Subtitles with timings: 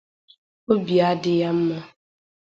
[0.71, 1.77] obi adị ya mma